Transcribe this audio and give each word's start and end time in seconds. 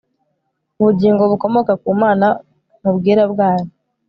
ubugingo 0.79 1.23
bukomoka 1.31 1.73
ku 1.83 1.91
mana 2.01 2.27
mubwera 2.81 3.23
bwayo 3.31 3.67